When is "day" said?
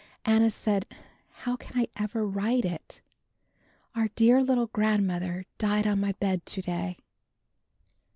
6.63-6.97